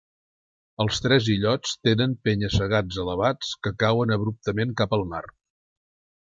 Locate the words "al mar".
5.01-5.25